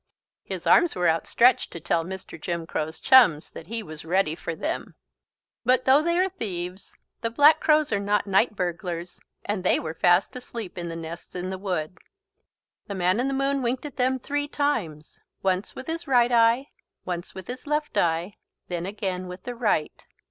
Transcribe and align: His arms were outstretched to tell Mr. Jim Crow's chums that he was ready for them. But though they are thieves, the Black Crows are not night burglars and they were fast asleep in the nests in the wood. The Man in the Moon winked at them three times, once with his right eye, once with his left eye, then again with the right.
His 0.43 0.65
arms 0.65 0.95
were 0.95 1.07
outstretched 1.07 1.69
to 1.73 1.79
tell 1.79 2.03
Mr. 2.03 2.41
Jim 2.41 2.65
Crow's 2.65 2.99
chums 2.99 3.51
that 3.51 3.67
he 3.67 3.83
was 3.83 4.03
ready 4.03 4.33
for 4.33 4.55
them. 4.55 4.95
But 5.63 5.85
though 5.85 6.01
they 6.01 6.17
are 6.17 6.27
thieves, 6.27 6.95
the 7.21 7.29
Black 7.29 7.59
Crows 7.59 7.93
are 7.93 7.99
not 7.99 8.25
night 8.25 8.55
burglars 8.55 9.19
and 9.45 9.63
they 9.63 9.79
were 9.79 9.93
fast 9.93 10.35
asleep 10.35 10.75
in 10.75 10.89
the 10.89 10.95
nests 10.95 11.35
in 11.35 11.51
the 11.51 11.57
wood. 11.59 11.99
The 12.87 12.95
Man 12.95 13.19
in 13.19 13.27
the 13.27 13.35
Moon 13.35 13.61
winked 13.61 13.85
at 13.85 13.97
them 13.97 14.17
three 14.17 14.47
times, 14.47 15.19
once 15.43 15.75
with 15.75 15.85
his 15.85 16.07
right 16.07 16.31
eye, 16.31 16.69
once 17.05 17.35
with 17.35 17.45
his 17.47 17.67
left 17.67 17.95
eye, 17.95 18.33
then 18.69 18.87
again 18.87 19.27
with 19.27 19.43
the 19.43 19.53
right. 19.53 20.03